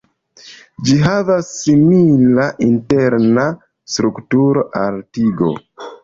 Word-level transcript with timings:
Ĝi 0.85 0.93
havas 1.01 1.49
simila 1.57 2.47
interna 2.67 3.43
strukturo 3.97 4.63
al 4.85 4.97
tigo. 5.19 5.51